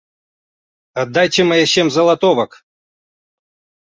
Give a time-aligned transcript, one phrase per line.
[1.01, 2.51] Аддайце мае сем залатовак!